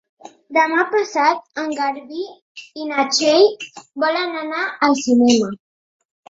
Demà 0.55 0.85
passat 0.93 1.61
en 1.63 1.69
Garbí 1.79 2.23
i 2.85 2.87
na 2.93 3.05
Txell 3.11 3.45
volen 4.05 4.35
anar 4.41 4.65
al 4.89 4.99
cinema. 5.05 5.53